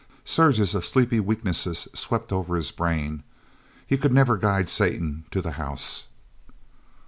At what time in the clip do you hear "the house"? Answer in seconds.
5.43-6.07